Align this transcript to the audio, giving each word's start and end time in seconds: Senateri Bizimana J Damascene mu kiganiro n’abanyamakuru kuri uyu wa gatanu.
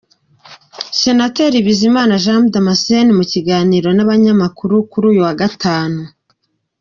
Senateri 1.01 1.57
Bizimana 1.65 2.13
J 2.23 2.25
Damascene 2.53 3.11
mu 3.17 3.23
kiganiro 3.31 3.87
n’abanyamakuru 3.93 4.75
kuri 4.91 5.05
uyu 5.11 5.19
wa 5.25 5.33
gatanu. 5.41 6.01